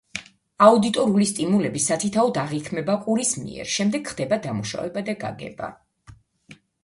აუდიტორული 0.67 1.25
სტიმულები 1.31 1.81
სათითაოდ 1.87 2.39
აღიქმება 2.45 2.95
ყურის 3.05 3.33
მიერ, 3.43 3.69
შემდეგ 3.75 4.09
ხდება 4.13 4.41
დამუშავება 4.49 5.05
და 5.11 5.15
გაგება. 5.27 5.69